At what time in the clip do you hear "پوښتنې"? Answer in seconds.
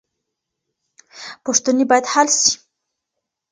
1.45-1.83